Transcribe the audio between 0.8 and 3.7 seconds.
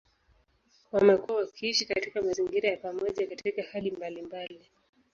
Wamekuwa wakiishi katika mazingira ya pamoja katika